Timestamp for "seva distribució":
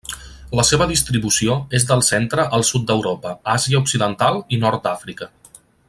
0.69-1.57